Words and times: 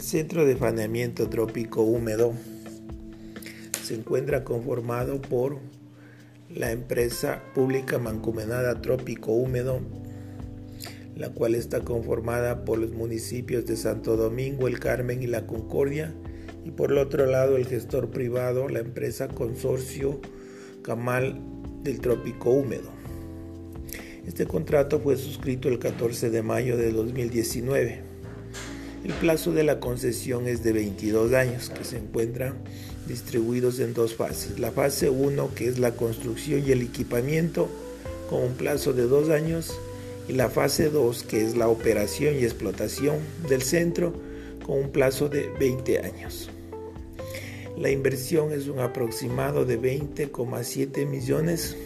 centro 0.00 0.44
de 0.44 0.56
faneamiento 0.56 1.28
trópico 1.28 1.82
húmedo 1.82 2.32
se 3.82 3.94
encuentra 3.94 4.44
conformado 4.44 5.20
por 5.20 5.58
la 6.48 6.72
empresa 6.72 7.42
pública 7.54 7.98
mancomunada 7.98 8.80
Trópico 8.80 9.32
Húmedo, 9.32 9.80
la 11.14 11.30
cual 11.30 11.54
está 11.54 11.80
conformada 11.80 12.64
por 12.64 12.78
los 12.78 12.92
municipios 12.92 13.66
de 13.66 13.76
Santo 13.76 14.16
Domingo, 14.16 14.68
El 14.68 14.78
Carmen 14.78 15.22
y 15.22 15.26
La 15.26 15.46
Concordia, 15.46 16.14
y 16.64 16.70
por 16.72 16.92
el 16.92 16.98
otro 16.98 17.26
lado 17.26 17.56
el 17.56 17.66
gestor 17.66 18.10
privado, 18.10 18.68
la 18.68 18.80
empresa 18.80 19.28
Consorcio 19.28 20.20
Camal 20.82 21.40
del 21.82 22.00
Trópico 22.00 22.50
Húmedo. 22.50 22.90
Este 24.26 24.46
contrato 24.46 24.98
fue 24.98 25.16
suscrito 25.16 25.68
el 25.68 25.78
14 25.78 26.30
de 26.30 26.42
mayo 26.42 26.76
de 26.76 26.90
2019. 26.90 28.15
El 29.06 29.12
plazo 29.12 29.52
de 29.52 29.62
la 29.62 29.78
concesión 29.78 30.48
es 30.48 30.64
de 30.64 30.72
22 30.72 31.32
años, 31.32 31.70
que 31.70 31.84
se 31.84 31.96
encuentran 31.96 32.56
distribuidos 33.06 33.78
en 33.78 33.94
dos 33.94 34.16
fases. 34.16 34.58
La 34.58 34.72
fase 34.72 35.10
1, 35.10 35.54
que 35.54 35.68
es 35.68 35.78
la 35.78 35.92
construcción 35.92 36.64
y 36.66 36.72
el 36.72 36.82
equipamiento, 36.82 37.68
con 38.28 38.42
un 38.42 38.54
plazo 38.54 38.94
de 38.94 39.04
dos 39.04 39.30
años, 39.30 39.78
y 40.26 40.32
la 40.32 40.50
fase 40.50 40.90
2, 40.90 41.22
que 41.22 41.44
es 41.44 41.56
la 41.56 41.68
operación 41.68 42.34
y 42.34 42.42
explotación 42.42 43.18
del 43.48 43.62
centro, 43.62 44.12
con 44.66 44.76
un 44.76 44.90
plazo 44.90 45.28
de 45.28 45.50
20 45.50 46.00
años. 46.00 46.50
La 47.78 47.92
inversión 47.92 48.50
es 48.52 48.66
un 48.66 48.80
aproximado 48.80 49.64
de 49.64 49.80
20,7 49.80 51.06
millones. 51.06 51.76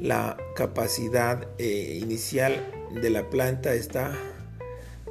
La 0.00 0.36
capacidad 0.56 1.46
eh, 1.58 2.00
inicial 2.02 2.66
de 3.00 3.08
la 3.08 3.30
planta 3.30 3.72
está 3.74 4.18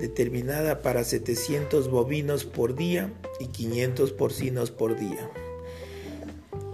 determinada 0.01 0.81
para 0.81 1.03
700 1.03 1.89
bovinos 1.89 2.43
por 2.43 2.75
día 2.75 3.13
y 3.39 3.47
500 3.47 4.11
porcinos 4.11 4.71
por 4.71 4.99
día. 4.99 5.29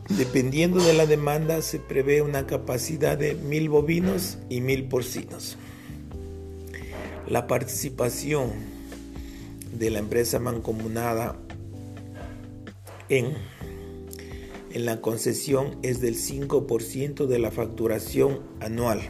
Dependiendo 0.10 0.82
de 0.82 0.94
la 0.94 1.06
demanda 1.06 1.62
se 1.62 1.80
prevé 1.80 2.22
una 2.22 2.48
capacidad 2.48 3.18
de 3.18 3.36
1000 3.36 3.70
bovinos 3.70 4.38
y 4.50 4.62
1000 4.62 4.88
porcinos. 4.88 5.58
La 7.28 7.46
participación 7.46 8.52
de 9.78 9.90
la 9.90 10.00
empresa 10.00 10.40
mancomunada 10.40 11.36
en, 13.10 13.34
en 14.72 14.86
la 14.86 15.02
concesión 15.02 15.78
es 15.84 16.00
del 16.00 16.16
5% 16.16 17.26
de 17.26 17.40
la 17.40 17.52
facturación 17.52 18.40
anual. 18.62 19.02